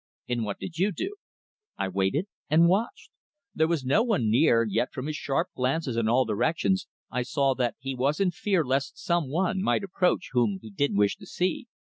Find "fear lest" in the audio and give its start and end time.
8.31-8.97